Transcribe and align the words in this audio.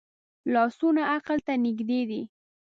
لاسونه 0.53 1.01
عقل 1.15 1.37
ته 1.47 1.53
نږدې 1.63 2.01
دي 2.09 2.21